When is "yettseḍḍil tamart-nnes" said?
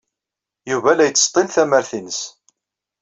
1.07-2.19